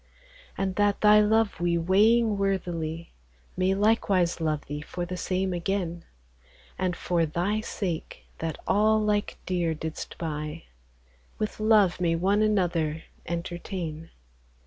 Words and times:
And 0.57 0.77
that 0.77 1.01
Thy 1.01 1.19
love 1.21 1.59
we 1.59 1.77
weighing 1.77 2.35
worthily, 2.35 3.13
May 3.55 3.75
likewise 3.75 4.41
love 4.41 4.65
Thee 4.65 4.81
for 4.81 5.05
the 5.05 5.15
same 5.15 5.53
again, 5.53 6.05
And 6.75 6.95
for 6.95 7.23
Thy 7.27 7.59
sake, 7.61 8.25
that 8.39 8.57
all 8.65 8.99
lyke 8.99 9.37
deare 9.45 9.75
didst 9.75 10.17
buy, 10.17 10.63
With 11.37 11.59
Love 11.59 11.99
may 12.01 12.15
one 12.15 12.41
another 12.41 13.03
entertayne 13.27 14.09